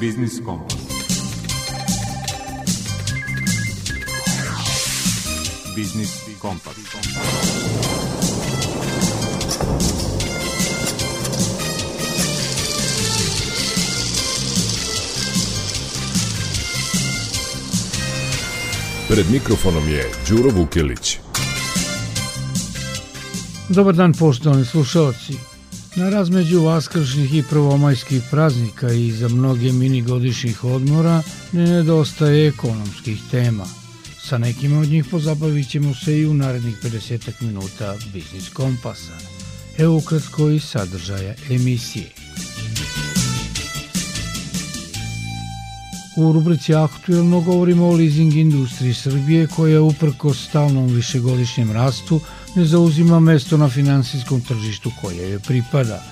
[0.00, 0.76] Biznis Kompas.
[5.76, 6.74] Biznis Kompas.
[19.08, 21.18] Pred mikrofonom je Đuro Vukilić.
[23.68, 25.53] Dobar dan poštovani slušalci.
[25.96, 31.22] Na razmeđu vaskršnjih i prvomajskih praznika i za mnoge mini godišnjih odmora
[31.52, 33.64] ne nedostaje ekonomskih tema.
[34.28, 39.12] Sa nekima od njih pozabavit ćemo se i u narednih 50 minuta Biznis Kompasa.
[39.78, 42.06] Evo ukratko i sadržaja emisije.
[46.16, 52.20] U rubrici Aktuelno govorimo o leasing industriji Srbije koja uprko stalnom višegodišnjem rastu
[52.56, 56.02] ne zauzima mesto na finansijskom tržištu koje joj pripada.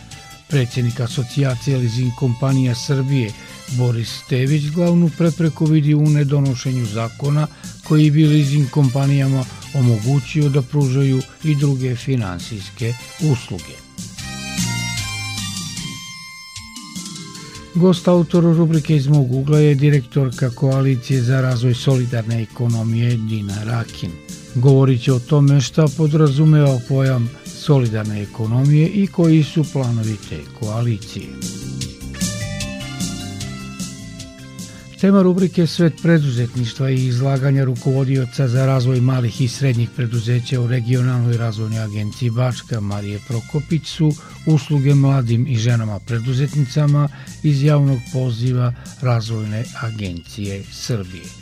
[0.48, 3.32] Predsjednik asocijacije leasing kompanija Srbije
[3.68, 7.46] Boris Stević glavnu prepreku vidi u nedonošenju zakona
[7.84, 9.44] koji bi leasing kompanijama
[9.74, 13.82] omogućio da pružaju i druge finansijske usluge.
[17.74, 24.31] Gost autor rubrike iz mog ugla je direktorka Koalicije za razvoj solidarne ekonomije Dina Rakin.
[24.54, 31.26] Govorit će o tome šta podrazumeva pojam solidarne ekonomije i koji su planovi te koalicije.
[35.02, 41.36] Tema rubrike Svet preduzetništva i izlaganja rukovodioca za razvoj malih i srednjih preduzeća u regionalnoj
[41.36, 44.12] razvojnoj agenciji Bačka Marije Prokopić su
[44.46, 47.08] usluge mladim i ženama preduzetnicama
[47.42, 51.41] iz javnog poziva Razvojne agencije Srbije.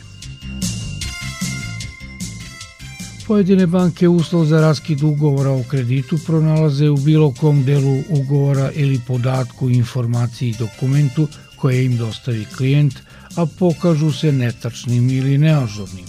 [3.31, 8.99] Pojedine banke uslov za raskid ugovora o kreditu pronalaze u bilo kom delu ugovora ili
[9.07, 12.93] podatku, informaciji i dokumentu koje im dostavi klijent–
[13.35, 16.05] a pokažu se netačnim ili neažurnim.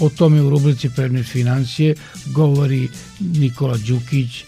[0.00, 1.94] O tome u rubrici Predmet financije
[2.26, 2.88] govori
[3.20, 4.44] Nikola Đukić,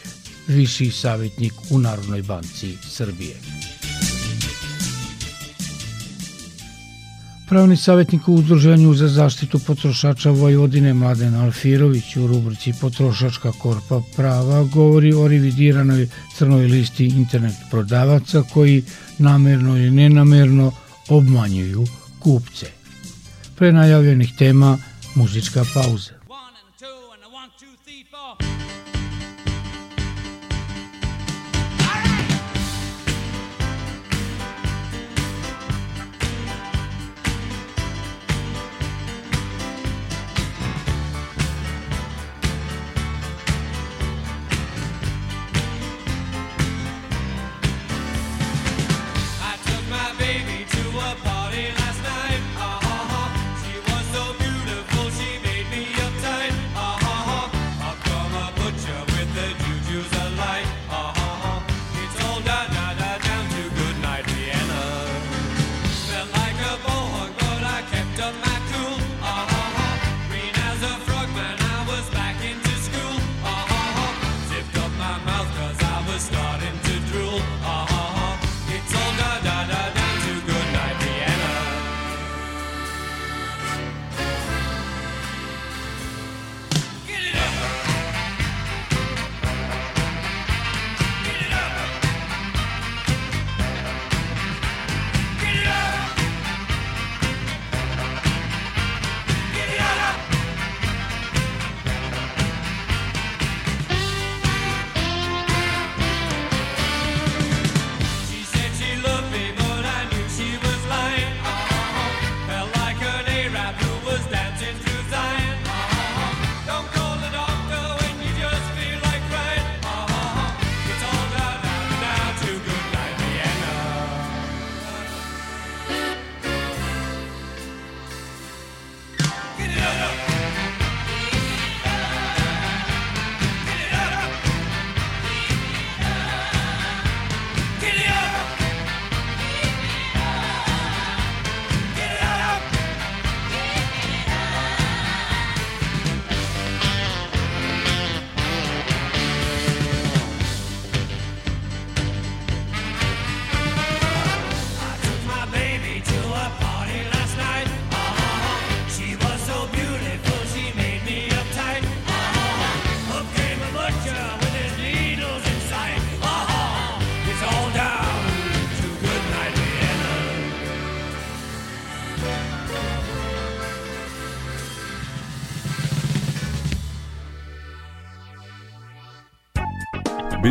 [0.48, 3.34] viši savjetnik u Narodnoj banci Srbije.
[7.48, 14.62] Pravni savjetnik u Udruženju za zaštitu potrošača Vojvodine Mladen Alfirović u rubrici Potrošačka korpa prava
[14.64, 18.82] govori o revidiranoj crnoj listi internet prodavaca koji
[19.18, 20.72] namerno ili nenamerno
[21.08, 21.86] obmanjuju
[22.18, 22.66] kupce.
[23.56, 24.78] Pre najavljenih tema
[25.14, 26.13] muzička pauza.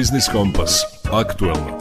[0.03, 0.81] Biznis Kompas.
[1.11, 1.79] Aktualno.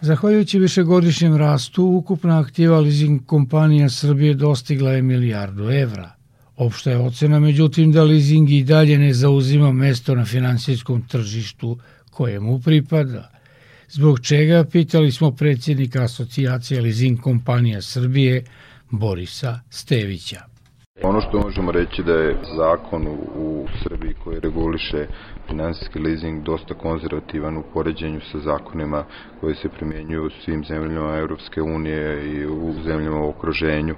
[0.00, 6.14] Zahvaljujući višegodišnjem rastu, ukupna aktiva leasing kompanija Srbije dostigla je milijardu evra.
[6.56, 11.78] Opšta je ocena, međutim, da leasing i dalje ne zauzima mesto na finansijskom tržištu
[12.10, 13.30] kojemu pripada.
[13.88, 18.44] Zbog čega pitali smo predsjednika asocijacije leasing kompanija Srbije
[18.90, 20.40] Borisa Stevića.
[21.02, 23.06] Ono što možemo reći da je zakon
[23.36, 25.06] u, Srbiji koji reguliše
[25.48, 29.04] finansijski leasing dosta konzervativan u poređenju sa zakonima
[29.40, 33.94] koji se primjenjuju u svim zemljama Europske unije i u zemljama u okruženju.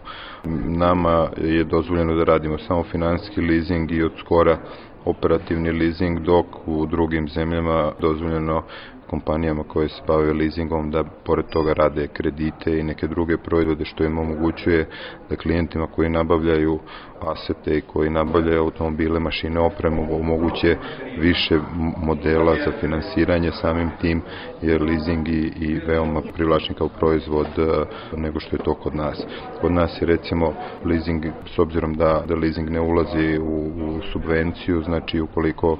[0.66, 4.58] Nama je dozvoljeno da radimo samo finansijski leasing i od skora
[5.04, 8.62] operativni leasing, dok u drugim zemljama dozvoljeno
[9.10, 14.04] kompanijama koje se bave leasingom da pored toga rade kredite i neke druge proizvode što
[14.04, 14.88] im omogućuje
[15.30, 16.78] da klijentima koji nabavljaju
[17.20, 20.76] asete i koji nabavljaju automobile, mašine, opremu omoguće
[21.18, 21.58] više
[21.96, 24.22] modela za finansiranje samim tim
[24.62, 27.84] jer leasing i, i veoma privlačni kao proizvod e,
[28.16, 29.26] nego što je to kod nas.
[29.60, 30.52] Kod nas je recimo
[30.84, 31.24] leasing
[31.54, 35.78] s obzirom da, da leasing ne ulazi u, u subvenciju, znači ukoliko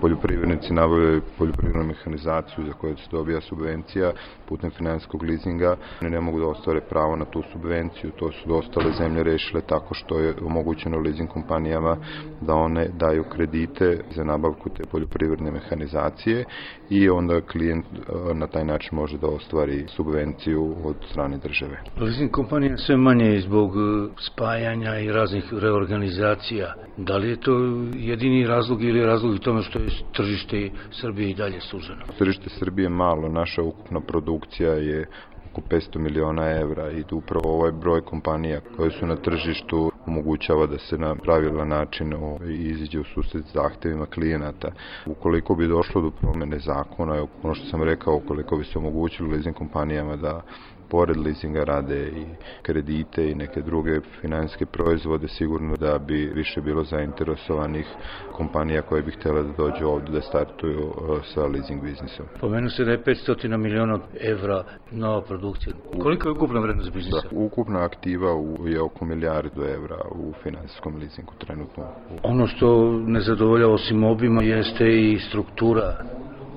[0.00, 4.12] poljoprivrednici nabavljaju poljoprivrednu mehanizaciju za koje se dobija subvencija
[4.48, 9.22] putem finansijskog leasinga, ne, mogu da ostvare pravo na tu subvenciju, to su ostale zemlje
[9.22, 11.96] rešile tako što je omogućeno leasing kompanijama
[12.40, 16.44] da one daju kredite za nabavku te poljoprivredne mehanizacije
[16.90, 21.82] i onda klijent e, na taj način može da ostvari subvenciju od strane države.
[22.00, 26.74] Leasing kompanija sve manje zbog e, spajanja i raznih reorganizacija.
[26.96, 27.52] Da li je to
[27.94, 32.02] jedini razlog ili razlog u tome što je tržište Srbije i dalje suženo?
[32.18, 35.06] Tržište Srbije malo, naša ukupna produkcija je
[35.52, 40.78] oko 500 miliona evra i upravo ovaj broj kompanija koje su na tržištu omogućava da
[40.78, 42.14] se na pravilan način
[42.48, 44.72] iziđe u susret zahtevima klijenata.
[45.06, 49.56] Ukoliko bi došlo do promene zakona, ono što sam rekao, ukoliko bi se omogućilo leasing
[49.56, 50.42] kompanijama da
[50.90, 52.24] pored leasinga rade i
[52.62, 57.86] kredite i neke druge finansijske proizvode, sigurno da bi više bilo zainteresovanih
[58.32, 62.26] kompanija koje bi htjela da dođu ovde da startuju uh, sa leasing biznisom.
[62.40, 65.74] Pomenu se da je 500 miliona evra nova produkcija.
[66.02, 67.28] Koliko je ukupna vrednost biznisa?
[67.30, 71.84] Da, ukupna aktiva u, je oko milijardu evra u finansijskom leasingu trenutno.
[72.22, 75.96] Ono što ne zadovoljava osim obima jeste i struktura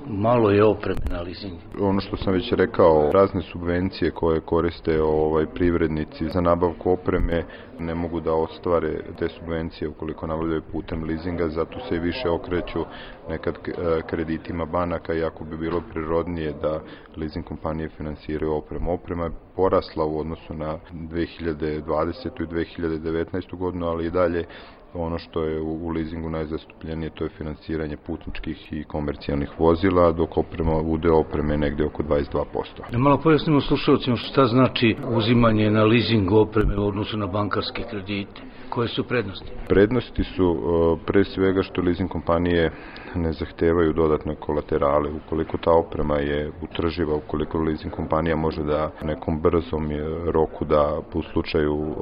[0.10, 1.54] malo je opreme na leasing.
[1.80, 7.44] Ono što sam već rekao, razne subvencije koje koriste ovaj privrednici za nabavku opreme
[7.80, 12.86] ne mogu da ostvare te subvencije ukoliko nabavljaju putem leasinga, zato se i više okreću
[13.30, 13.72] nekad e,
[14.08, 16.82] kreditima banaka, iako bi bilo prirodnije da
[17.18, 18.94] leasing kompanije finansiraju opremu.
[18.94, 22.44] Oprema je porasla u odnosu na 2020.
[22.44, 23.56] i 2019.
[23.58, 24.46] godinu, ali i dalje
[24.94, 30.38] ono što je u, u leasingu najzastupljenije to je finansiranje putničkih i komercijalnih vozila, dok
[30.38, 32.45] oprema, udeo opreme je negde oko 22%.
[32.91, 38.41] Da malo pojasnimo slušalcima šta znači uzimanje na leasing opreme u odnosu na bankarske kredite.
[38.69, 39.51] Koje su prednosti?
[39.68, 40.57] Prednosti su
[41.06, 42.71] pre svega što leasing kompanije
[43.15, 45.09] ne zahtevaju dodatne kolaterale.
[45.25, 49.89] Ukoliko ta oprema je utrživa, ukoliko leasing kompanija može da nekom brzom
[50.34, 51.96] roku da u slučaju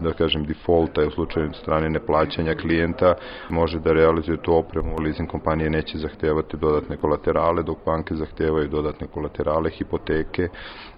[0.00, 3.14] da kažem defaulta u slučaju strane neplaćanja klijenta
[3.50, 9.06] može da realizuje tu opremu, leasing kompanije neće zahtevati dodatne kolaterale, dok banke zahtevaju dodatne
[9.06, 10.48] kolaterale, hipoteke,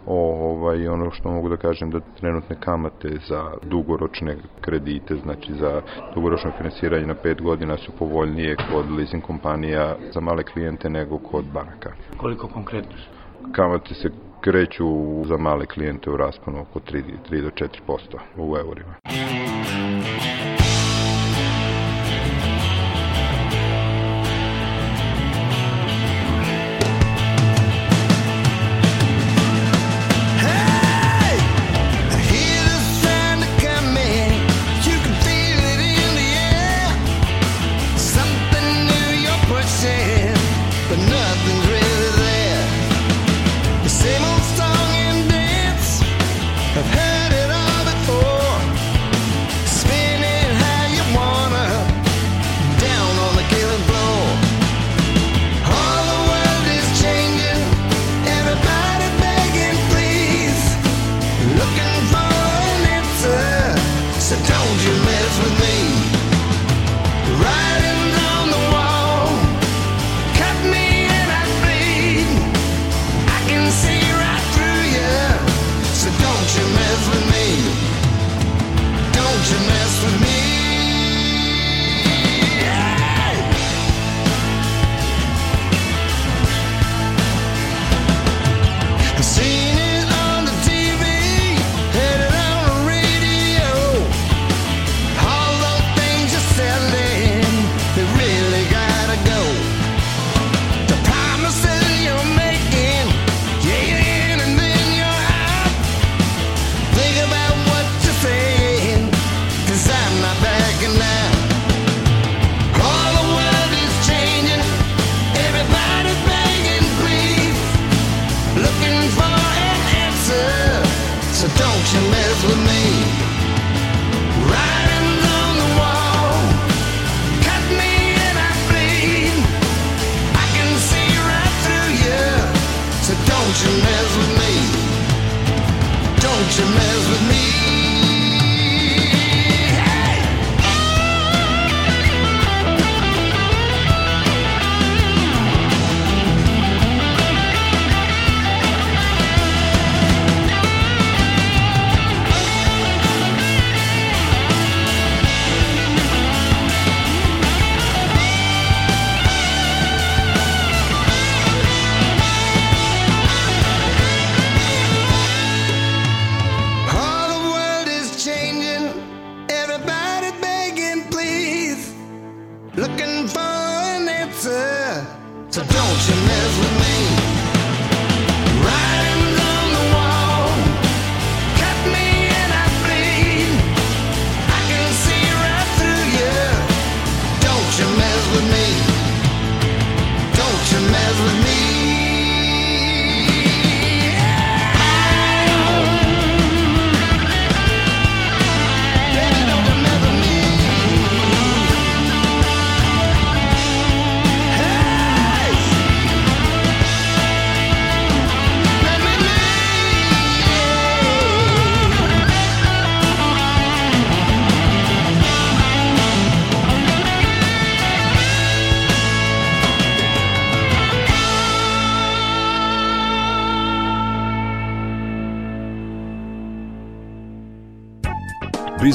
[0.07, 0.17] o,
[0.51, 5.83] ovaj, ono što mogu da kažem da trenutne kamate za dugoročne kredite, znači za
[6.15, 11.45] dugoročno finansiranje na 5 godina su povoljnije kod leasing kompanija za male klijente nego kod
[11.45, 11.93] banaka.
[12.17, 12.97] Koliko konkretno?
[13.53, 14.11] Kamate se
[14.43, 14.87] kreću
[15.25, 17.51] za male klijente u rasponu oko 3, 3 do
[17.87, 18.95] 4% u eurima.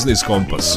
[0.08, 0.68] Biznis Kompas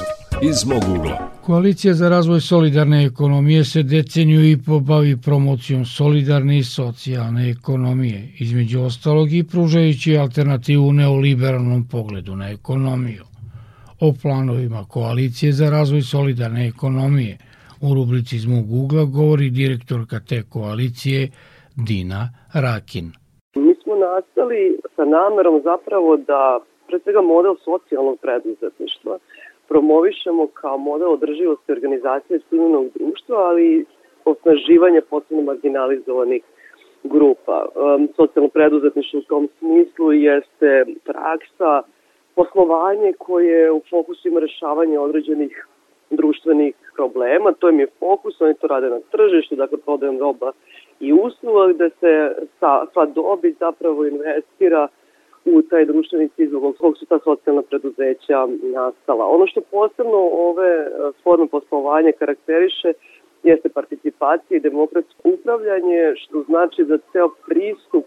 [0.50, 1.16] iz mog ugla.
[1.46, 8.18] Koalicija za razvoj solidarne ekonomije se deceniju i po bavi promocijom solidarne i socijalne ekonomije,
[8.40, 13.24] između ostalog i pružajući alternativu neoliberalnom pogledu na ekonomiju.
[14.00, 17.38] O planovima Koalicije za razvoj solidarne ekonomije
[17.86, 21.30] u rubrici iz mog ugla govori direktorka te koalicije
[21.86, 22.22] Dina
[22.54, 23.06] Rakin.
[23.56, 26.42] Mi smo nastali sa namerom zapravo da
[26.90, 29.18] pre svega model socijalnog preduzetništva
[29.68, 33.84] promovišemo kao model održivosti organizacije civilnog društva, ali
[34.24, 36.42] osnaživanje posebno marginalizovanih
[37.02, 37.66] grupa.
[37.74, 41.82] Um, socijalno preduzetništvo u tom smislu jeste praksa,
[42.34, 45.66] poslovanje koje je u fokusu ima rešavanje određenih
[46.10, 50.52] društvenih problema, to im je fokus, oni to rade na tržištu, dakle prodajem roba
[51.00, 54.88] i usluga gde se sa, sva dobit zapravo investira
[55.44, 59.26] u taj društveni zbog kog su ta socijalna preduzeća nastala.
[59.26, 60.88] Ono što posebno ove e,
[61.22, 62.92] forme poslovanja karakteriše
[63.42, 68.04] jeste participacija i demokratsko upravljanje, što znači da ceo pristup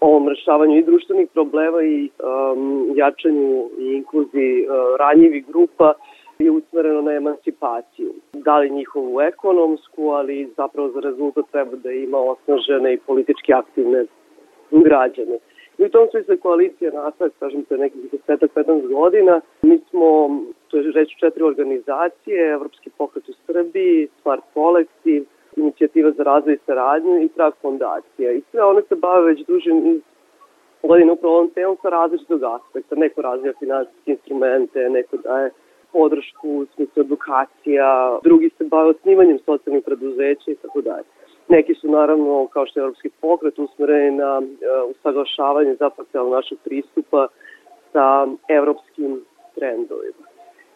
[0.00, 5.92] ovom rešavanju i društvenih problema i um, jačanju i inkluziji uh, ranjivih grupa
[6.38, 8.12] je usmereno na emancipaciju.
[8.32, 14.04] Da li njihovu ekonomsku, ali zapravo za rezultat treba da ima osnažene i politički aktivne
[14.70, 15.38] građane.
[15.78, 19.40] I u tom smislu koalicija nastaje, kažem se, nekih 10-15 godina.
[19.62, 25.24] Mi smo, to je reći četiri organizacije, Evropski pokret u Srbiji, Smart Kolektiv,
[25.56, 28.32] Inicijativa za razvoj i saradnju i Trag fondacija.
[28.32, 30.00] I sve one se bave već duže iz
[30.82, 32.94] godina upravo ovom temom sa različitog aspekta.
[32.96, 35.50] Neko razvija finansijske instrumente, neko daje
[35.92, 41.04] podršku u smislu edukacija, drugi se bave osnivanjem socijalnih preduzeća i tako dalje.
[41.48, 47.28] Neki su naravno, kao što je Europski pokret, usmereni na uh, usaglašavanje zapravo našeg pristupa
[47.92, 49.24] sa evropskim
[49.54, 50.24] trendovima.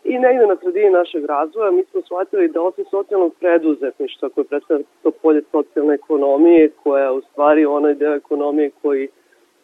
[0.04, 4.84] I negde na sredini našeg razvoja mi smo shvatili da osim socijalnog preduzetništva koje predstavlja
[5.02, 9.08] to polje socijalne ekonomije, koja je u stvari onaj deo ekonomije koji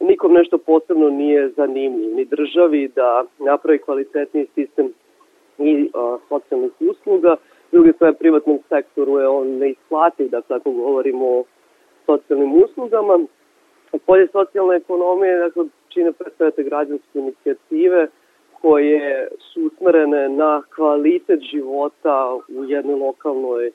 [0.00, 4.92] nikom nešto posebno nije zanimljiv, ni državi da napravi kvalitetni sistem
[5.58, 7.37] i uh, socijalnih usluga,
[7.73, 11.44] druge sve privatnom sektoru je on ne isplati, da tako govorimo o
[12.06, 13.18] socijalnim uslugama.
[14.06, 18.09] Polje socijalne ekonomije, dakle, čine predstavljate građanske inicijative
[18.61, 23.71] koje su usmerene na kvalitet života u jednoj lokalnoj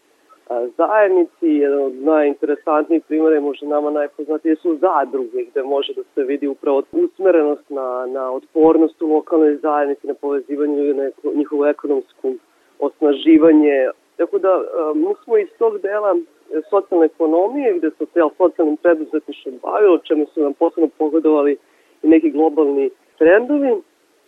[0.77, 1.47] zajednici.
[1.47, 6.47] Jedan od najinteresantnijih primjera je možda nama najpoznatije su zadruge gde može da se vidi
[6.47, 12.33] upravo usmerenost na, na otpornost u lokalnoj zajednici, na povezivanju i na njihovu ekonomsku
[12.79, 13.89] osnaživanje.
[14.17, 14.63] Tako da
[14.95, 20.25] mi smo iz tog dela e, socijalne ekonomije, gde se cel socijalnim preduzetništvom bavilo, čemu
[20.25, 21.57] su nam posebno pogodovali
[22.03, 23.81] i neki globalni trendovi,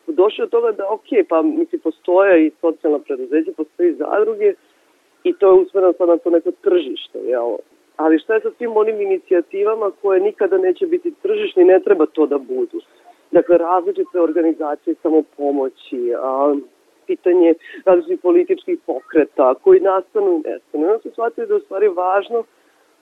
[0.07, 4.53] došli od toga da, ok, pa misli, postoje i socijalna preduzeća, postoje i zadruge,
[5.23, 7.57] i to je usmereno sad na to neko tržište, jel?
[7.97, 12.05] Ali šta je sa svim onim inicijativama koje nikada neće biti tržišne i ne treba
[12.05, 12.79] to da budu?
[13.31, 16.55] Dakle, različite organizacije samopomoći, a,
[17.11, 17.53] pitanje
[17.85, 20.83] različitih političkih pokreta koji nastanu i nestanu.
[20.87, 22.43] Onda se shvatili da je u stvari važno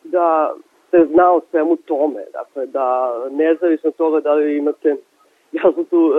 [0.03, 0.53] da
[0.91, 2.87] se zna o svemu tome, dakle da
[3.31, 4.95] nezavisno toga da li imate
[5.51, 6.13] jasno tu uh,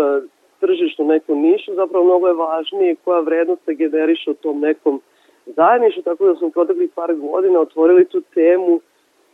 [0.61, 5.01] tržišnu neku nišu, zapravo mnogo je važnije koja vrednost se generiše u tom nekom
[5.47, 8.81] zajedništvu, tako da smo u proteklih par godina otvorili tu temu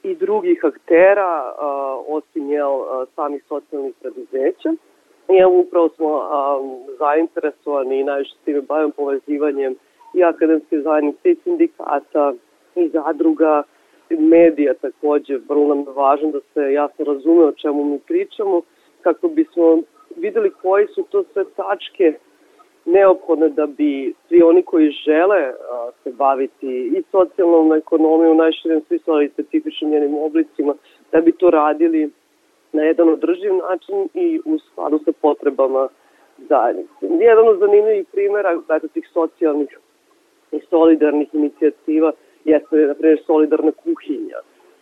[0.02, 4.70] i drugih aktera, uh, osim jel, uh, samih socijalnih preduzeća.
[5.28, 9.74] I evo upravo smo um, zainteresovani i najviše s time bavim povezivanjem
[10.14, 12.32] i akademske zajednice i sindikata
[12.74, 13.62] i zadruga,
[14.10, 18.60] medija takođe, vrlo nam je važno da se jasno razume o čemu mi pričamo,
[19.02, 19.78] kako bismo
[20.16, 22.14] videli koji su to sve tačke
[22.84, 29.14] neophodne da bi svi oni koji žele a, se baviti i socijalnom ekonomijom najširem smislu,
[29.14, 30.74] ali specifičnim njenim oblicima,
[31.12, 32.10] da bi to radili
[32.76, 35.88] na jedan održiv način i u skladu sa potrebama
[36.48, 37.06] zajednice.
[37.20, 39.78] Jedan od zanimljivih primjera dakle, tih socijalnih
[40.52, 42.12] i solidarnih inicijativa
[42.44, 44.38] jeste, na primjer, solidarna kuhinja.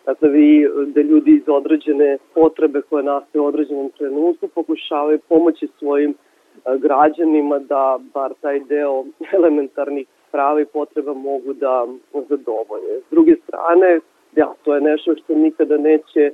[0.07, 6.15] Dakle, vi, da ljudi iz određene potrebe koje nastaju u određenom trenutku pokušavaju pomoći svojim
[6.79, 9.05] građanima da bar taj deo
[9.37, 11.87] elementarnih prava i potreba mogu da
[12.29, 13.01] zadovolje.
[13.09, 14.01] S druge strane,
[14.37, 16.33] ja, to je nešto što nikada neće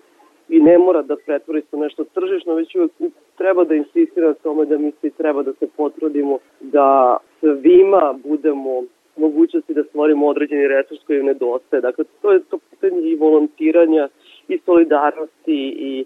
[0.51, 2.91] i ne mora da pretvori se nešto tržišno, već uvek
[3.37, 8.83] treba da insistira na tome da mi svi treba da se potrudimo da svima budemo
[9.17, 11.81] mogućnosti da stvorimo određeni resurs koji nedostaje.
[11.81, 14.09] Dakle, to je to pitanje i volontiranja
[14.49, 16.05] i solidarnosti i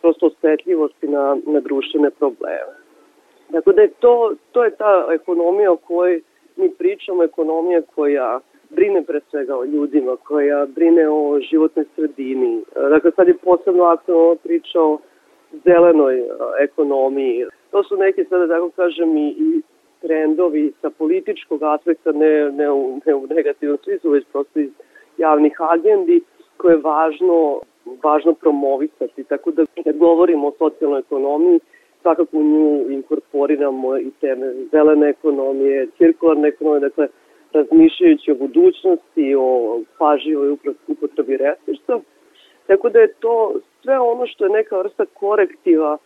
[0.00, 2.74] prosto osjetljivosti na, na društvene probleme.
[3.48, 6.20] Dakle, da je to, to je ta ekonomija o kojoj
[6.56, 8.40] mi pričamo, ekonomija koja
[8.74, 12.62] brine pre svega o ljudima, koja brine o životnoj sredini.
[12.90, 14.98] Dakle, sad je posebno aktualno priča o
[15.64, 16.24] zelenoj
[16.60, 17.46] ekonomiji.
[17.70, 19.62] To su neke, sada da tako kažem, i, i
[20.00, 24.70] trendovi sa političkog aspekta, ne, ne, u, ne u negativnom smislu, već prosto iz
[25.18, 26.20] javnih agendi,
[26.56, 27.60] koje je važno,
[28.02, 29.24] važno promovisati.
[29.24, 31.60] Tako da kad govorimo o socijalnoj ekonomiji,
[32.02, 37.08] svakako u nju inkorporiramo i teme zelene ekonomije, cirkularne ekonomije, dakle
[37.54, 40.56] razmišljajući o budućnosti, o paživoj
[40.88, 42.00] upotrebi resursa.
[42.66, 45.98] Tako da je to sve ono što je neka vrsta korektiva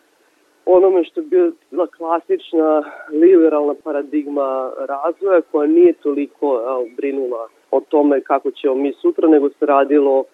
[0.67, 6.61] onome što je bila klasična liberalna paradigma razvoja koja nije toliko
[6.97, 10.25] brinula o tome kako ćemo mi sutra, nego se radilo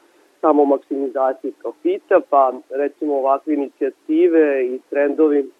[0.41, 5.51] samo maksimizaciji profita, pa recimo ovakve inicijative i trendovi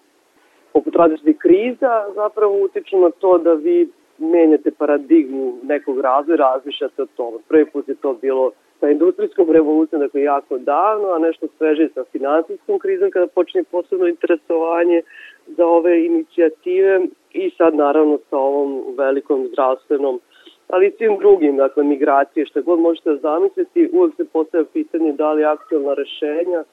[0.73, 3.89] poput različitih kriza zapravo utiču na to da vi
[4.23, 7.37] menjate paradigmu nekog razvoja, razmišljate o tome.
[7.47, 12.03] Prvi put je to bilo sa industrijskom revolucijom, dakle jako davno, a nešto sveže sa
[12.11, 15.01] finansijskom krizom kada počinje posebno interesovanje
[15.47, 17.01] za ove inicijative
[17.33, 20.19] i sad naravno sa ovom velikom zdravstvenom
[20.67, 25.33] ali i svim drugim, dakle, migracije, što god možete zamisliti, uvek se postavlja pitanje da
[25.33, 26.63] li aktualna rešenja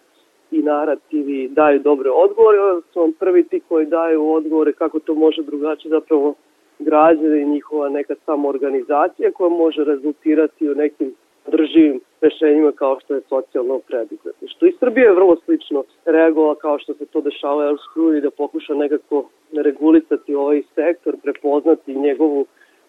[0.51, 5.15] i narativi daju dobre odgovore, onda su vam prvi ti koji daju odgovore kako to
[5.15, 6.35] može drugačije zapravo
[6.81, 11.15] građane i njihova neka samoorganizacija koja može rezultirati u nekim
[11.47, 14.69] drživim rešenjima kao što je socijalno preduzetništvo.
[14.69, 18.31] I Srbija je vrlo slično reagovala kao što se to dešava u Europskoj uniji da
[18.31, 22.47] pokuša nekako regulisati ovaj sektor, prepoznati njegovu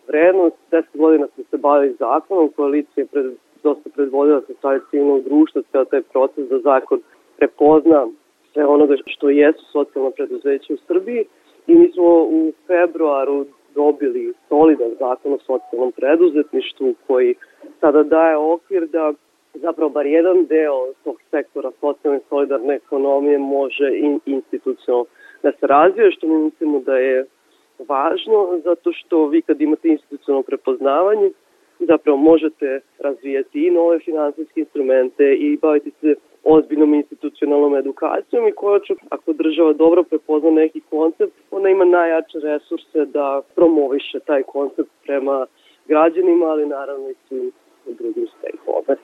[0.08, 0.56] vrednost.
[0.72, 3.26] Deset godina smo se bavili zakonom, koalicija je pred,
[3.64, 7.02] dosta predvodila sa savjet civilnog društva, ceo taj proces da zakon
[7.38, 8.08] prepozna
[8.54, 11.26] sve onoga što jesu socijalno preduzeće u Srbiji
[11.68, 17.36] i mi smo u februaru dobili solidan zakon o socijalnom preduzetništvu koji
[17.80, 19.14] sada daje okvir da
[19.54, 25.06] zapravo bar jedan deo tog sektora socijalne solidarne ekonomije može in, institucionalno
[25.44, 27.26] da se razvije, što mi mislimo da je
[27.88, 31.32] važno, zato što vi kad imate institucionalno prepoznavanje,
[31.80, 38.80] zapravo možete razvijati i nove finansijske instrumente i baviti se ozbiljnom institucionalnom edukacijom i koja
[38.80, 44.90] će, ako država dobro prepozna neki koncept, ona ima najjače resurse da promoviše taj koncept
[45.06, 45.46] prema
[45.88, 47.52] građanima, ali naravno i svim
[47.86, 48.98] drugim stakeholder.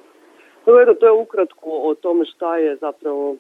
[0.66, 3.36] Evo, to je ukratko o tome šta je zapravo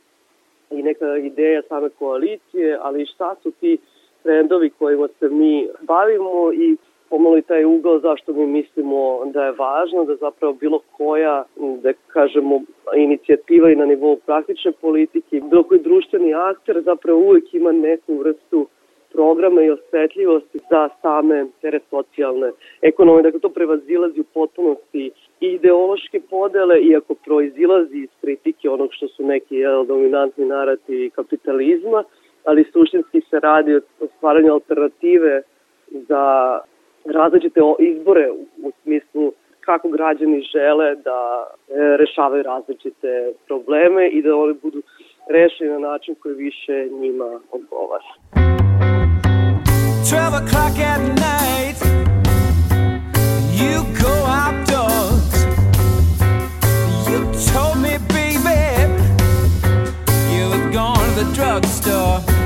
[0.71, 3.77] i neka ideja same koalicije, ali šta su ti
[4.23, 6.77] trendovi kojima se mi bavimo i
[7.09, 11.43] pomoli taj ugao zašto mi mislimo da je važno da zapravo bilo koja,
[11.83, 12.61] da kažemo,
[12.95, 18.67] inicijativa i na nivou praktične politike, bilo koji društveni akter zapravo uvek ima neku vrstu
[19.11, 23.23] programa i osetljivosti za same tere socijalne ekonomije.
[23.23, 29.23] Dakle, to prevazilazi u potpunosti i ideološke podele, iako proizilazi iz kritike onog što su
[29.23, 32.03] neki jel, dominantni narativi kapitalizma,
[32.45, 35.41] ali suštinski se radi o stvaranju alternative
[35.91, 36.59] za
[37.13, 38.31] različite izbore
[38.63, 44.81] u smislu kako građani žele da e, rešavaju različite probleme i da oni budu
[45.29, 48.11] rešeni na način koji više njima odgovara.
[50.07, 51.79] 12 o'clock at night
[53.59, 55.29] You go outdoors
[57.07, 57.17] You
[57.51, 58.59] told me, baby
[60.31, 62.37] You were going to the drugstore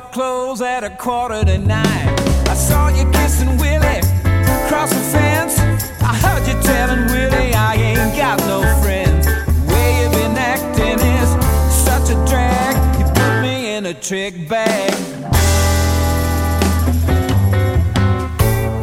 [0.00, 2.08] drugstore closed at a quarter to nine
[2.48, 4.00] I saw you kissing Willie
[4.64, 5.58] across the fence
[6.02, 9.26] I heard you telling Willie I ain't got no friends.
[9.26, 11.30] The way you've been acting is
[11.72, 12.74] such a drag.
[12.98, 14.92] You put me in a trick bag.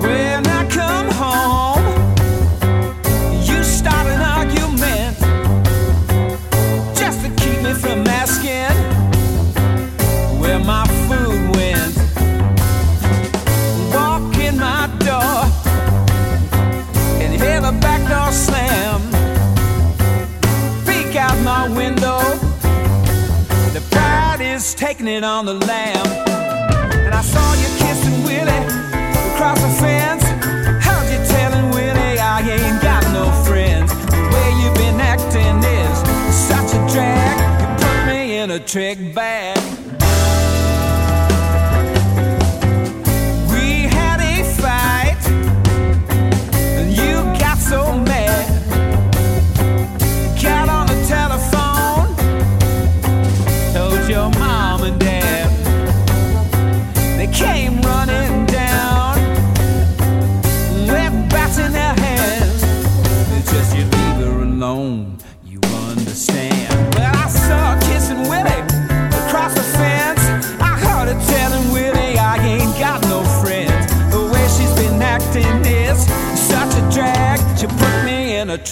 [0.02, 1.86] When I come home,
[3.44, 5.18] you start an argument
[6.96, 8.27] just to keep me from asking
[25.18, 26.08] is on the lamb.
[27.06, 28.66] And I saw you kissing Willie
[29.34, 30.24] across the fence.
[30.86, 33.92] Heard you telling Willie I ain't got no friends.
[34.12, 35.98] The way you've been acting is
[36.50, 37.36] such a drag.
[37.62, 39.57] You put me in a trick bag.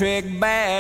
[0.01, 0.74] Me in a trick bag.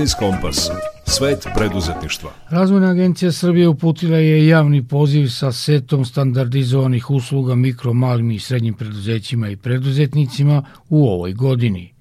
[0.00, 0.70] Biznis Kompas.
[1.06, 2.30] Svet preduzetništva.
[2.48, 8.74] Razvojna agencija Srbije uputila je javni poziv sa setom standardizovanih usluga mikro, malim i srednjim
[8.74, 11.92] preduzećima i preduzetnicima u ovoj godini.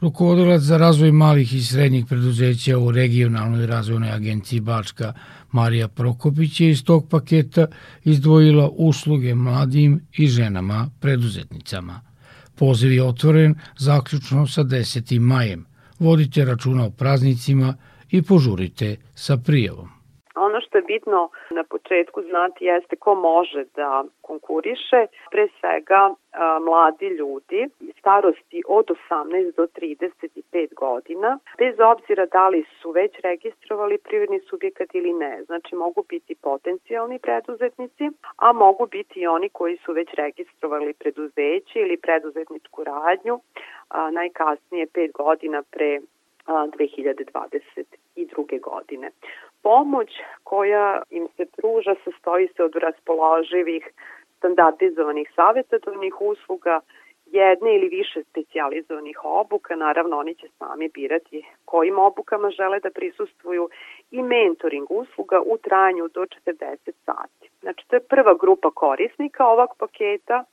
[0.00, 5.12] Rukovodilac za razvoj malih i srednjih preduzeća u regionalnoj razvojnoj agenciji Bačka
[5.50, 7.66] Marija Prokopić je iz tog paketa
[8.04, 12.00] izdvojila usluge mladim i ženama preduzetnicama.
[12.54, 15.20] Poziv je otvoren zaključno sa 10.
[15.20, 15.71] majem.
[16.02, 17.74] Vodite računa o praznicima
[18.10, 20.01] i požurite sa prijavom.
[20.34, 26.58] Ono što je bitno na početku znati jeste ko može da konkuriše, pre svega a,
[26.58, 27.68] mladi ljudi
[27.98, 34.94] starosti od 18 do 35 godina, bez obzira da li su već registrovali privredni subjekat
[34.94, 35.44] ili ne.
[35.44, 41.80] Znači mogu biti potencijalni preduzetnici, a mogu biti i oni koji su već registrovali preduzeće
[41.80, 43.40] ili preduzetničku radnju
[43.88, 46.00] a, najkasnije 5 godina pre
[46.46, 48.60] 2022.
[48.60, 49.10] godine.
[49.62, 50.10] Pomoć
[50.44, 53.90] koja im se pruža sastoji se od raspoloživih
[54.38, 56.80] standardizovanih savjetodavnih usluga,
[57.32, 63.68] jedne ili više specijalizovanih obuka, naravno oni će sami birati kojim obukama žele da prisustvuju
[64.10, 67.50] i mentoring usluga u trajanju do 40 sati.
[67.60, 70.44] Znači to je prva grupa korisnika ovog paketa,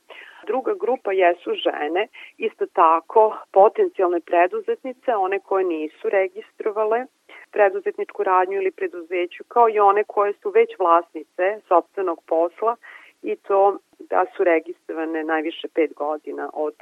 [0.46, 7.06] druga grupa jesu žene, isto tako potencijalne preduzetnice, one koje nisu registrovale
[7.52, 12.76] preduzetničku radnju ili preduzeću, kao i one koje su već vlasnice sobstvenog posla
[13.22, 16.74] i to da su registrovane najviše 5 godina od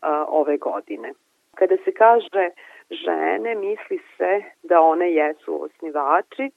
[0.00, 1.12] a, ove godine.
[1.54, 2.50] Kada se kaže
[2.90, 6.50] žene, misli se da one jesu osnivači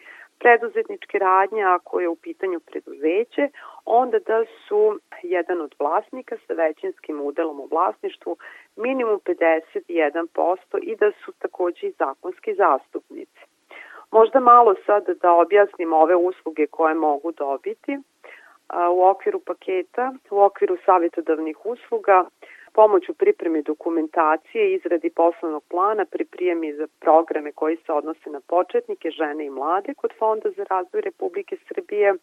[0.43, 3.49] preduzetničke radnje, ako je u pitanju preduzeće,
[3.85, 8.37] onda da su jedan od vlasnika sa većinskim udelom u vlasništvu
[8.75, 13.52] minimum 51% i da su takođe i zakonski zastupnici.
[14.13, 17.97] Možda malo sad da objasnim ove usluge koje mogu dobiti
[18.91, 22.25] u okviru paketa, u okviru savjetodavnih usluga,
[22.73, 28.41] pomoć u pripremi dokumentacije, izradi poslovnog plana, pri prijemi za programe koji se odnose na
[28.47, 32.13] početnike, žene i mlade kod Fonda za razvoj Republike Srbije,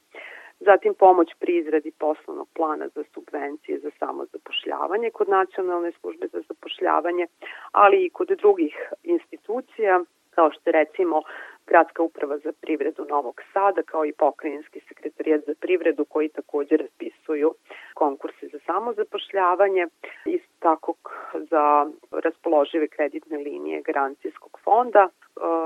[0.61, 7.27] zatim pomoć pri izradi poslovnog plana za subvencije za samozapošljavanje kod Nacionalne službe za zapošljavanje,
[7.73, 10.01] ali i kod drugih institucija,
[10.31, 11.23] kao što recimo
[11.71, 17.55] Gradska uprava za privredu Novog Sada, kao i pokrajinski sekretarijat za privredu koji takođe raspisuju
[17.95, 19.87] konkurse za samozapošljavanje,
[20.25, 20.95] isto tako
[21.35, 25.09] za raspoložive kreditne linije garancijskog fonda,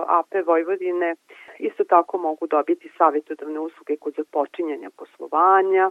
[0.07, 1.15] AP Vojvodine.
[1.59, 5.91] Isto tako mogu dobiti savjetodavne usluge kod započinjanja poslovanja,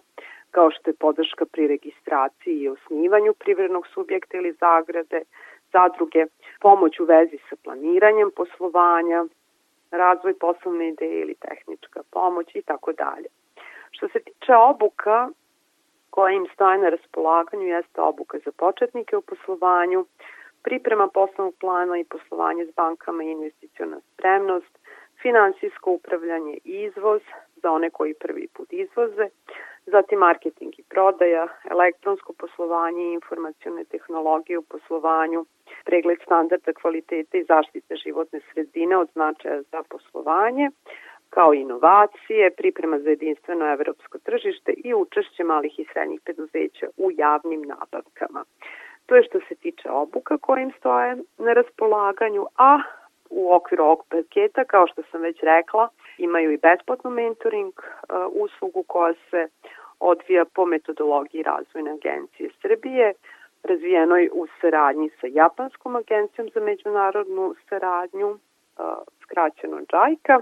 [0.52, 5.22] kao što je podrška pri registraciji i osnivanju privrednog subjekta ili zagrade,
[5.72, 6.26] zadruge,
[6.62, 9.26] pomoć u vezi sa planiranjem poslovanja,
[9.98, 13.28] razvoj poslovne ideje ili tehnička pomoć i tako dalje.
[13.92, 15.30] Što se tiče obuka
[16.10, 20.06] koja im stoje na raspolaganju jeste obuka za početnike u poslovanju,
[20.64, 24.80] priprema poslovnog plana i poslovanje s bankama i investiciona spremnost,
[25.22, 27.22] finansijsko upravljanje i izvoz
[27.56, 29.30] za one koji prvi put izvoze,
[29.86, 35.46] zatim marketing i prodaja, elektronsko poslovanje i informacione tehnologije u poslovanju,
[35.86, 40.70] pregled standarda kvalitete i zaštite životne sredine od značaja za poslovanje,
[41.30, 47.62] kao inovacije, priprema za jedinstveno evropsko tržište i učešće malih i srednjih preduzeća u javnim
[47.62, 48.44] nabavkama.
[49.06, 52.80] To je što se tiče obuka kojim stoje na raspolaganju, a
[53.30, 58.84] u okviru ovog paketa, kao što sam već rekla, imaju i besplatnu mentoring uh, uslugu
[58.88, 59.48] koja se
[60.00, 63.14] odvija po metodologiji Razvojne agencije Srbije,
[63.64, 68.38] razvijenoj u saradnji sa Japanskom agencijom za međunarodnu saradnju, uh,
[69.22, 70.40] skraćeno JAIKA,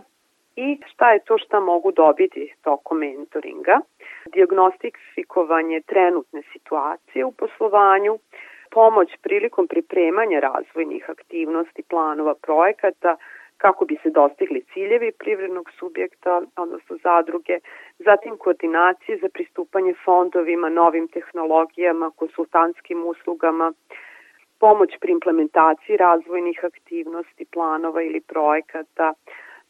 [0.56, 3.80] i šta je to šta mogu dobiti tokom mentoringa.
[4.26, 8.20] Diagnostifikovanje trenutne situacije u poslovanju,
[8.72, 13.18] pomoć prilikom pripremanja razvojnih aktivnosti, planova, projekata,
[13.58, 17.60] kako bi se dostigli ciljevi privrednog subjekta, odnosno zadruge,
[18.00, 23.74] zatim koordinacije za pristupanje fondovima, novim tehnologijama, konsultantskim uslugama,
[24.60, 29.14] pomoć pri implementaciji razvojnih aktivnosti, planova ili projekata,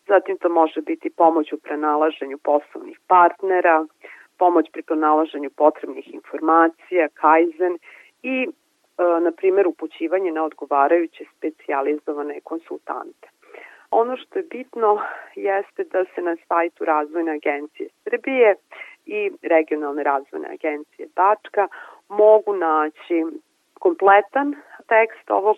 [0.08, 3.86] zatim to može biti pomoć u prenalaženju poslovnih partnera,
[4.38, 7.78] pomoć pri pronalaženju potrebnih informacija, kaizen
[8.24, 8.48] i,
[8.98, 13.28] na primjer, upućivanje na odgovarajuće specijalizovane konsultante.
[13.92, 15.02] Ono što je bitno
[15.36, 18.56] jeste da se na sajtu Razvojne agencije Srbije
[19.06, 21.68] i Regionalne razvojne agencije Bačka
[22.10, 23.26] mogu naći
[23.80, 24.56] kompletan
[24.88, 25.58] tekst ovog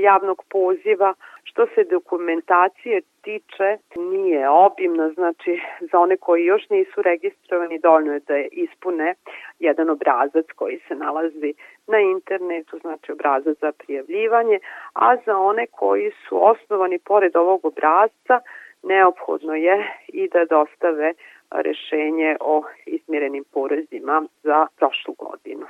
[0.00, 1.14] javnog poziva.
[1.48, 8.20] Što se dokumentacije tiče, nije obimna, znači za one koji još nisu registrovani dovoljno je
[8.20, 9.14] da ispune
[9.58, 11.54] jedan obrazac koji se nalazi
[11.86, 14.58] na internetu, znači obrazac za prijavljivanje,
[14.92, 18.40] a za one koji su osnovani pored ovog obrazca
[18.82, 19.76] neophodno je
[20.08, 21.12] i da dostave
[21.50, 25.66] rešenje o izmjerenim porezima za prošlu godinu.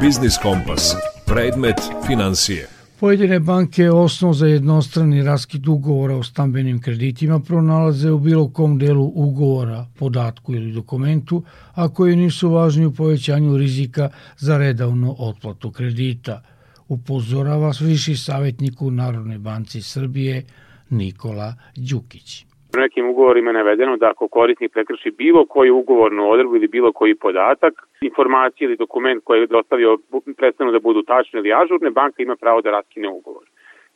[0.00, 0.94] Biznis Kompas.
[1.26, 2.66] Predmet financije.
[3.00, 9.12] Pojedine banke osnov za jednostrani raskid ugovora o stambenim kreditima pronalaze u bilo kom delu
[9.14, 11.42] ugovora, podatku ili dokumentu,
[11.74, 16.42] a koji nisu važni u povećanju rizika za redavnu otplatu kredita,
[16.88, 20.44] upozorava viši savjetnik u Narodnoj banci Srbije
[20.90, 22.47] Nikola Đukić.
[22.76, 26.92] U nekim ugovorima je navedeno da ako korisnik prekrši bilo koju ugovornu odredbu ili bilo
[26.92, 29.98] koji podatak, informacije ili dokument koji je dostavio
[30.36, 33.44] prestanu da budu tačne ili ažurne, banka ima pravo da raskine ugovor.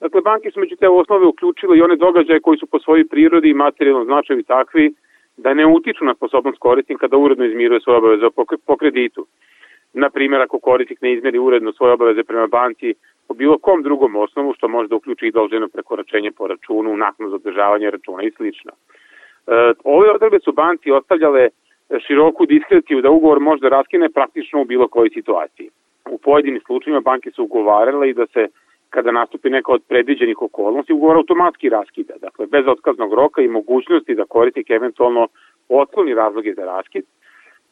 [0.01, 3.49] Dakle, banke su među te osnove uključile i one događaje koji su po svojoj prirodi
[3.51, 4.95] i materijalnom značaju takvi
[5.37, 8.27] da ne utiču na sposobnost korisnika da uredno izmiruje svoje obaveze
[8.66, 9.27] po kreditu.
[9.95, 12.95] Na primjer, ako korisnik ne izmeri uredno svoje obaveze prema banci
[13.28, 17.28] po bilo kom drugom osnovu, što može da uključi i dolženo prekoračenje po računu, nakon
[17.28, 18.45] za održavanje računa i sl.
[18.45, 21.49] E, ove odrebe su banci ostavljale
[22.07, 25.70] široku diskreciju da ugovor može da raskine praktično u bilo kojoj situaciji.
[26.11, 28.49] U pojedinim slučajima banke su ugovarale i da se
[28.90, 34.14] kada nastupi neka od predviđenih okolnosti, ugovor automatski raskida, dakle bez otkaznog roka i mogućnosti
[34.14, 35.28] da korisnik eventualno
[35.68, 37.05] otkloni razloge za raskid,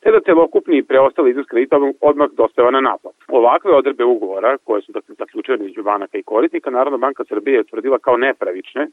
[0.00, 3.14] te da celokupni preostali iznos kredita odmah dostava na naplat.
[3.28, 7.60] Ovakve odrebe ugovora, koje su dakle, zaključene među banaka i korisnika, Narodna banka Srbije je
[7.60, 8.86] utvrdila kao nepravične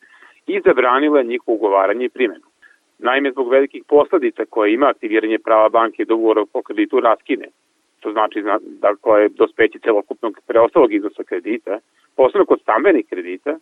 [0.48, 2.46] i zabranila njihovo ugovaranje i primjenu.
[3.00, 7.48] Naime, zbog velikih posledica koje ima aktiviranje prava banke da ugovor o kreditu raskine,
[8.00, 11.80] to znači da koje dospeće celokupnog preostalog iznosa kredita,
[12.16, 13.58] posebno kod stambenih kredita,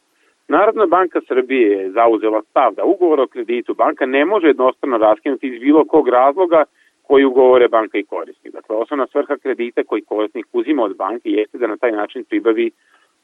[0.47, 5.47] Narodna banka Srbije je zauzela stav da ugovor o kreditu banka ne može jednostavno raskinuti
[5.47, 6.63] iz bilo kog razloga
[7.07, 8.53] koji ugovore banka i korisnik.
[8.53, 12.71] Dakle, osnovna svrha kredita koji korisnik uzima od banke jeste da na taj način pribavi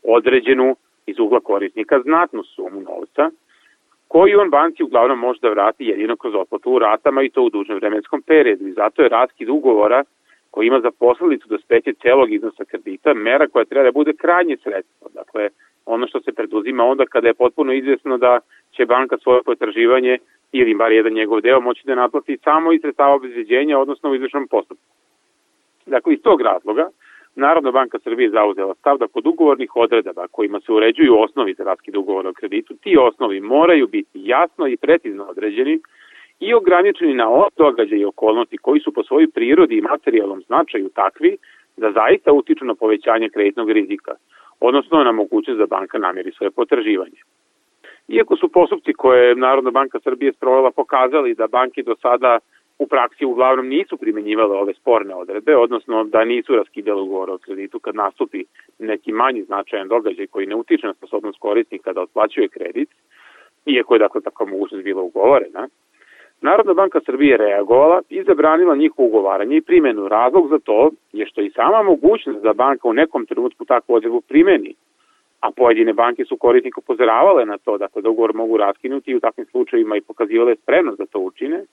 [0.04, 0.76] određenu
[1.06, 3.30] iz ugla korisnika znatnu sumu novca,
[4.08, 7.50] koju on banci uglavnom može da vrati jedino kroz otplatu u ratama i to u
[7.50, 8.68] dužnom vremenskom periodu.
[8.68, 10.04] I zato je raskid ugovora
[10.52, 14.58] koji ima za posledicu da speće celog iznosa kredita, mera koja treba da bude krajnje
[14.58, 15.10] sredstvo.
[15.14, 15.50] Dakle,
[15.86, 18.40] ono što se preduzima onda kada je potpuno izvjesno da
[18.72, 20.18] će banka svoje potraživanje
[20.52, 24.48] ili bar jedan njegov deo moći da naplati samo iz sredstava obezbeđenja, odnosno u izvršnom
[24.48, 24.84] postupku.
[25.86, 26.90] Dakle, iz tog razloga,
[27.36, 31.96] Narodna banka Srbije zauzela stav da kod ugovornih odredaba kojima se uređuju osnovi za raskid
[31.96, 35.80] ugovora o kreditu, ti osnovi moraju biti jasno i precizno određeni
[36.40, 37.26] i ograničeni na
[37.58, 41.38] događaje i okolnosti koji su po svojoj prirodi i materijalnom značaju takvi
[41.78, 44.12] da zaista utiču na povećanje kreditnog rizika,
[44.62, 47.20] odnosno na mogućnost da banka namjeri svoje potraživanje.
[48.08, 52.40] Iako su postupci koje je Narodna banka Srbije sprovela pokazali da banke do sada
[52.80, 57.80] u praksi uglavnom nisu primenjivale ove sporne odredbe, odnosno da nisu raskidale ugovor o kreditu
[57.80, 58.44] kad nastupi
[58.80, 62.90] neki manji značajan događaj koji ne utiče na sposobnost korisnika da otplaćuje kredit,
[63.66, 65.68] iako je dakle takva mogućnost bila ugovorena,
[66.42, 70.08] Narodna banka Srbije reagovala i zabranila njihovo ugovaranje i primenu.
[70.08, 74.22] Razlog za to je što i sama mogućnost da banka u nekom trenutku takvu odredbu
[74.22, 74.76] primeni
[75.42, 79.20] a pojedine banke su korisnik upozoravale na to, dakle, da ugovor mogu raskinuti i u
[79.20, 81.64] takvim slučajevima i pokazivale spremnost da to učine.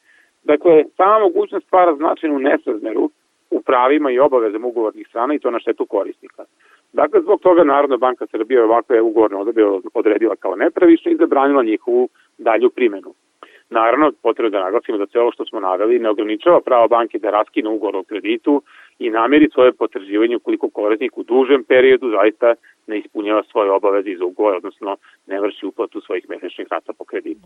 [0.45, 3.11] Dakle, sama mogućnost stvara značajnu nesrazmeru
[3.51, 6.45] u pravima i obavezama ugovornih strana i to na štetu korisnika.
[6.93, 9.65] Dakle, zbog toga Narodna banka Srbije ovakve ugovorne odrebe
[9.95, 12.09] odredila kao nepravične i zabranila njihovu
[12.39, 13.15] dalju primenu.
[13.71, 17.31] Naravno, potrebno da naglasimo da sve ovo što smo naveli ne ograničava pravo banke da
[17.31, 18.63] raskine ugovor o kreditu
[18.99, 22.55] i nameri svoje potraživanje ukoliko korisnik u dužem periodu zaista
[22.87, 24.97] ne ispunjava svoje obaveze iz ugovora, odnosno
[25.27, 27.41] ne vrši uplatu svojih mesečnih rata po kreditu.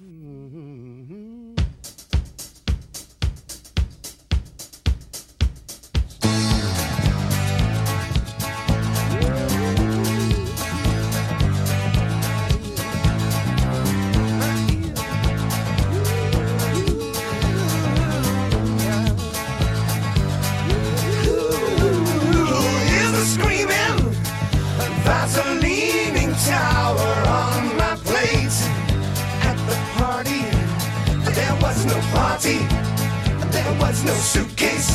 [34.05, 34.91] No suitcase,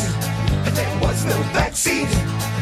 [0.66, 2.57] and there was no backseat,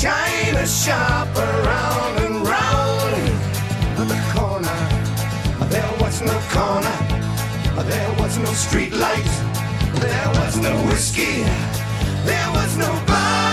[0.00, 4.78] china shop around and round the corner.
[5.70, 6.96] There was no corner,
[7.82, 9.30] there was no street light,
[9.94, 11.42] there was no whiskey,
[12.24, 13.47] there was no bar.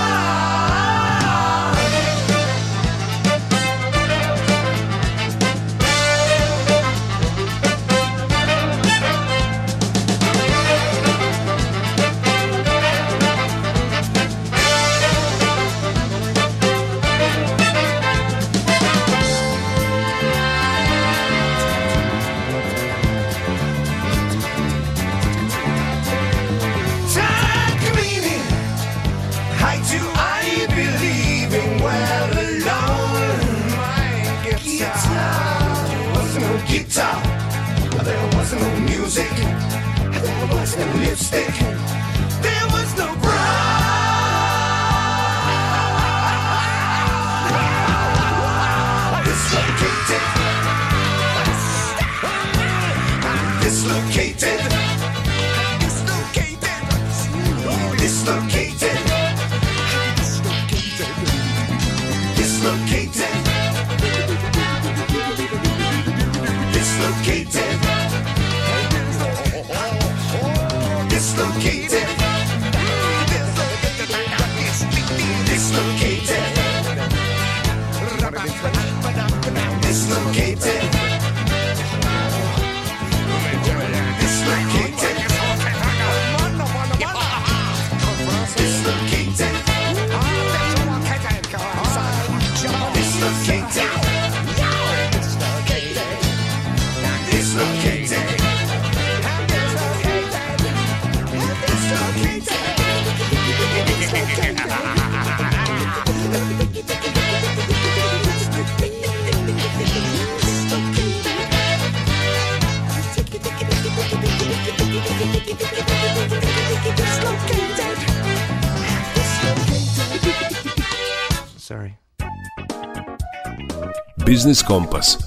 [124.35, 125.17] Biznis Kompas.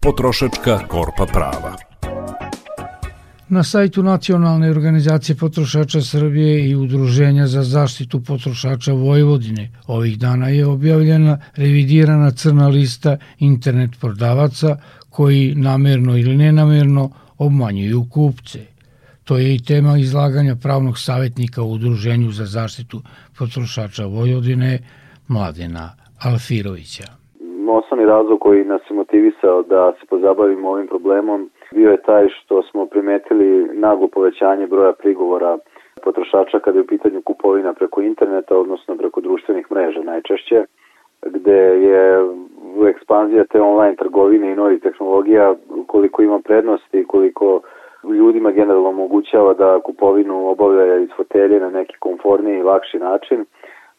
[0.00, 1.76] Potrošačka korpa prava.
[3.48, 10.66] Na sajtu Nacionalne organizacije potrošača Srbije i Udruženja za zaštitu potrošača Vojvodine ovih dana je
[10.66, 14.76] objavljena revidirana crna lista internet prodavaca
[15.10, 18.66] koji namerno ili nenamerno obmanjuju kupce.
[19.24, 23.02] To je i tema izlaganja pravnog savjetnika u Udruženju za zaštitu
[23.36, 24.78] potrošača Vojvodine
[25.28, 27.17] Mladena Alfirovića.
[27.72, 32.62] Osnovni razlog koji nas je motivisao da se pozabavimo ovim problemom bio je taj što
[32.62, 35.58] smo primetili naglo povećanje broja prigovora
[36.04, 40.64] potrošača kada je u pitanju kupovina preko interneta, odnosno preko društvenih mreža najčešće,
[41.26, 42.20] gde je
[42.90, 45.54] ekspanzija te online trgovine i novih tehnologija
[45.86, 47.60] koliko ima prednosti, koliko
[48.04, 53.44] ljudima generalno omogućava da kupovinu obavljaju iz fotelje na neki konforniji i lakši način,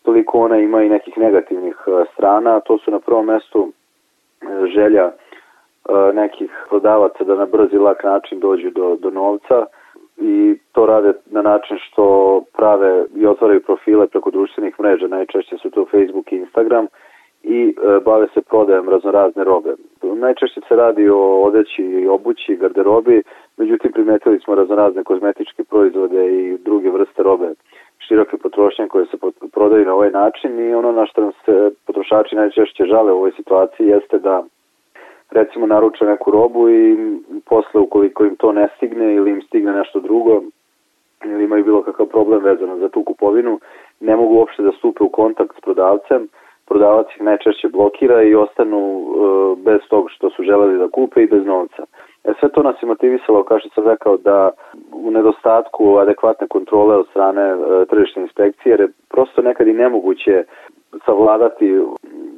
[0.04, 4.46] toliko ona ima i nekih negativnih e, strana, to su na prvom mestu e,
[4.76, 5.14] želja e,
[6.14, 9.66] nekih prodavaca da na brz i lak način dođu do, do novca
[10.18, 12.06] i to rade na način što
[12.58, 16.88] prave i otvaraju profile preko društvenih mreža, najčešće su to Facebook i Instagram
[17.44, 17.76] i
[18.06, 19.74] bave se prodajem raznorazne robe.
[20.04, 23.24] Najčešće se radi o odeći i obući, garderobi,
[23.58, 27.54] međutim primetili smo raznorazne kozmetičke proizvode i druge vrste robe
[28.08, 29.18] široke potrošnje koje se
[29.54, 33.32] prodaju na ovaj način i ono na što nam se potrošači najčešće žale u ovoj
[33.32, 34.44] situaciji jeste da
[35.32, 36.98] recimo naruče neku robu i
[37.46, 40.42] posle ukoliko im to ne stigne ili im stigne nešto drugo
[41.26, 43.60] ili imaju bilo kakav problem vezano za tu kupovinu,
[44.00, 46.28] ne mogu uopšte da stupe u kontakt s prodavcem,
[46.70, 49.06] prodavac ih najčešće blokira i ostanu e,
[49.66, 51.84] bez tog što su želeli da kupe i bez novca.
[52.24, 54.50] E, sve to nas je motivisalo, kao što sam rekao, da
[54.94, 57.56] u nedostatku adekvatne kontrole od strane e,
[57.86, 60.44] tržišne inspekcije, jer je prosto nekad i nemoguće
[61.06, 61.82] savladati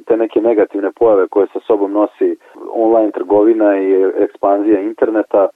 [0.06, 2.36] te neke negativne pojave koje sa sobom nosi
[2.72, 5.48] online trgovina i ekspanzija interneta,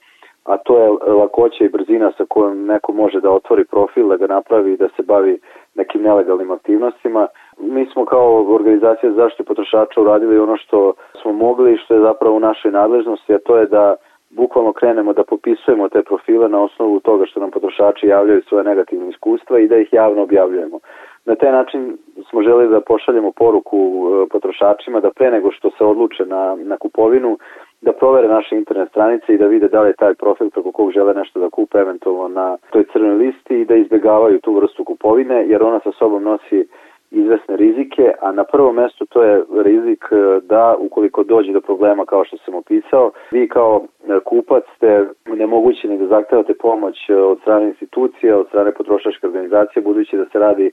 [0.44, 4.26] a to je lakoća i brzina sa kojom neko može da otvori profil, da ga
[4.26, 5.40] napravi i da se bavi
[5.74, 7.26] nekim nelegalnim aktivnostima.
[7.61, 10.92] Mi smo kao organizacija zaštite potrošača uradili ono što
[11.22, 13.96] smo mogli i što je zapravo u našoj nadležnosti, a to je da
[14.30, 19.09] bukvalno krenemo da popisujemo te profile na osnovu toga što nam potrošači javljaju svoje negativne
[19.09, 20.78] iskustva i da ih javno objavljujemo.
[21.24, 21.98] Na taj način
[22.30, 26.76] smo želeli da pošaljemo poruku e, potrošačima da pre nego što se odluče na, na
[26.76, 27.38] kupovinu,
[27.80, 30.90] da provere naše internet stranice i da vide da li je taj profil preko kog
[30.92, 35.48] žele nešto da kupe eventualno na toj crnoj listi i da izbegavaju tu vrstu kupovine
[35.48, 36.68] jer ona sa sobom nosi
[37.11, 42.04] izvesne rizike, a na prvom mestu to je rizik e, da ukoliko dođe do problema
[42.04, 47.38] kao što sam opisao, vi kao e, kupac ste nemogućeni da zahtevate pomoć e, od
[47.40, 50.70] strane institucije, od strane potrošačke organizacije, budući da se radi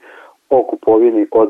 [0.50, 1.50] o kupovini od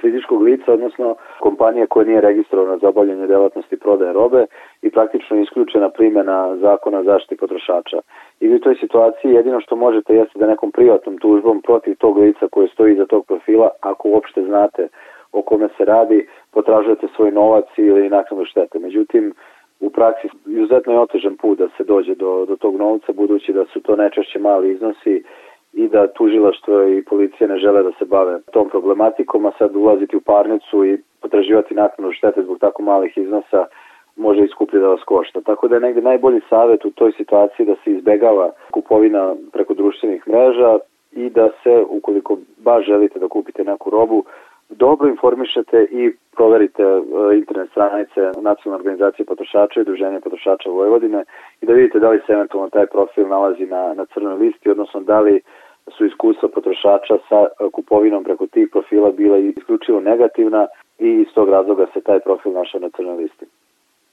[0.00, 4.46] fizičkog lica, odnosno kompanije koja nije registrovana za obavljanje delatnosti prodaje robe
[4.82, 7.98] i praktično isključena primjena zakona zaštiti potrošača.
[8.40, 12.46] I u toj situaciji jedino što možete jeste da nekom privatnom tužbom protiv tog lica
[12.50, 14.88] koje stoji iza tog profila, ako uopšte znate
[15.32, 18.78] o kome se radi, potražujete svoj novac ili naknadu štete.
[18.78, 19.34] Međutim,
[19.80, 23.64] u praksi izuzetno je otežan put da se dođe do, do tog novca, budući da
[23.64, 25.22] su to najčešće mali iznosi
[25.74, 30.16] i da tužilaštvo i policija ne žele da se bave tom problematikom, a sad ulaziti
[30.16, 33.66] u parnicu i potraživati naknadu štete zbog tako malih iznosa
[34.16, 35.40] može iskuplje da vas košta.
[35.40, 40.28] Tako da je negde najbolji savet u toj situaciji da se izbegava kupovina preko društvenih
[40.28, 40.78] mreža
[41.12, 44.24] i da se, ukoliko baš želite da kupite neku robu,
[44.68, 47.00] dobro informišete i proverite e,
[47.36, 51.24] internet stranice Nacionalne organizacije potrošača i Udruženja potrošača Vojvodine
[51.60, 55.00] i da vidite da li se eventualno taj profil nalazi na, na crnoj listi, odnosno
[55.00, 55.40] da li
[55.90, 60.66] su iskustva potrošača sa e, kupovinom preko tih profila bila isključivo negativna
[60.98, 63.46] i iz tog razloga se taj profil našao na crnoj listi.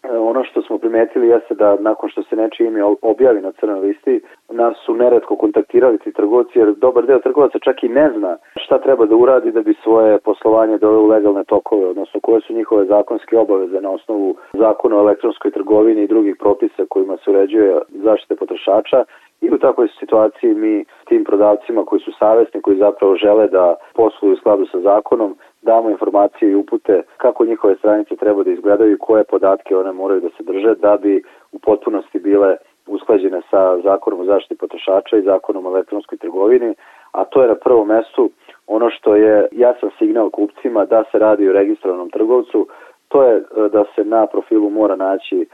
[0.09, 4.21] Ono što smo primetili jeste da nakon što se nečije ime objavi na crnoj listi,
[4.49, 8.79] nas su neretko kontaktirali ti trgovci, jer dobar deo trgovaca čak i ne zna šta
[8.79, 12.85] treba da uradi da bi svoje poslovanje doveo u legalne tokove, odnosno koje su njihove
[12.85, 18.35] zakonske obaveze na osnovu zakona o elektronskoj trgovini i drugih propisa kojima se uređuje zaštite
[18.35, 19.03] potrošača.
[19.41, 24.33] I u takvoj situaciji mi tim prodavcima koji su savesni, koji zapravo žele da posluju
[24.33, 28.97] u skladu sa zakonom, damo informacije i upute kako njihove stranice treba da izgledaju i
[28.99, 32.55] koje podatke one moraju da se drže da bi u potpunosti bile
[32.87, 36.73] usklađene sa zakonom o zaštiti potrošača i zakonom o elektronskoj trgovini,
[37.11, 38.29] a to je na prvom mestu
[38.67, 42.67] ono što je jasan signal kupcima da se radi o registrovanom trgovcu,
[43.07, 45.45] to je e, da se na profilu mora naći e,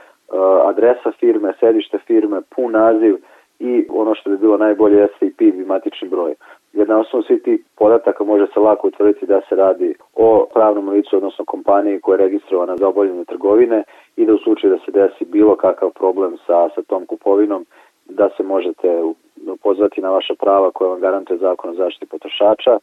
[0.66, 3.16] adresa firme, sedište firme, pun naziv,
[3.60, 6.34] i ono što bi bilo najbolje jeste i PIN i matični broj.
[6.74, 10.90] Jer na osnovu svih tih podataka može se lako utvrditi da se radi o pravnom
[10.90, 13.84] licu, odnosno kompaniji koja je registrovana za obavljanje trgovine
[14.16, 17.66] i da u slučaju da se desi bilo kakav problem sa, sa tom kupovinom,
[18.06, 19.04] da se možete
[19.64, 22.80] pozvati na vaša prava koja vam garantuje zakon o zaštiti potrošača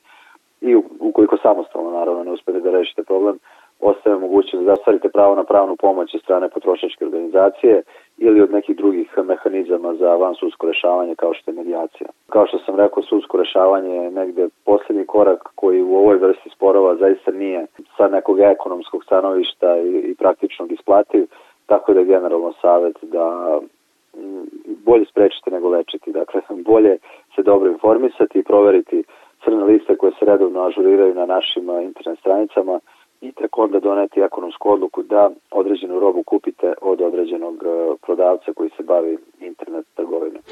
[0.61, 3.39] i ukoliko samostalno naravno ne uspete da rešite problem,
[3.81, 7.83] ostaje mogućnost da ostvarite pravo na pravnu pomoć od strane potrošačke organizacije
[8.19, 12.09] ili od nekih drugih mehanizama za van sudsko rešavanje kao što je medijacija.
[12.31, 16.97] Kao što sam rekao, sudsko rešavanje je negde poslednji korak koji u ovoj vrsti sporova
[16.97, 17.67] zaista nije
[17.97, 21.27] sa nekog ekonomskog stanovišta i, i praktičnog isplativ,
[21.67, 23.59] tako da je generalno savet da
[24.17, 24.45] mm,
[24.85, 26.13] bolje sprečiti nego lečiti.
[26.13, 26.99] Dakle, bolje
[27.35, 29.05] se dobro informisati i proveriti
[29.45, 32.81] crne liste koje se redovno ažuriraju na našim internet stranicama
[33.25, 38.71] i tek onda doneti ekonomsku odluku da određenu robu kupite od određenog e, prodavca koji
[38.77, 40.43] se bavi internet trgovinom.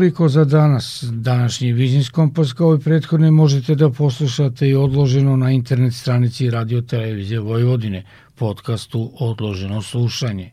[0.00, 1.04] Toliko za danas.
[1.12, 6.80] Današnji Biznis Kompas kao i prethodne možete da poslušate i odloženo na internet stranici Radio
[6.80, 10.50] Televizije Vojvodine, podcastu Odloženo slušanje.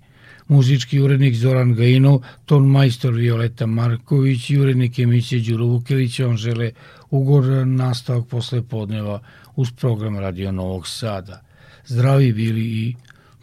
[0.47, 6.71] Muzički urednik Zoran Gajinov, ton majstor Violeta Marković i urednik emisije Đuro Vukelić vam žele
[7.09, 9.19] ugoran nastavak posle podneva
[9.55, 11.41] uz program Radio Novog Sada.
[11.85, 12.95] Zdravi bili i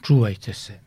[0.02, 0.83] čuvajte se.